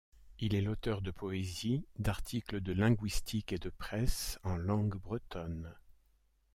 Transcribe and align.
Il 0.39 0.55
est 0.55 0.61
l'auteur 0.63 1.03
de 1.03 1.11
poésies, 1.11 1.85
d'articles 1.99 2.59
de 2.59 2.73
linguistique 2.73 3.53
et 3.53 3.59
de 3.59 3.69
presse 3.69 4.39
en 4.43 4.57
langue 4.57 4.95
bretonne. 4.99 5.75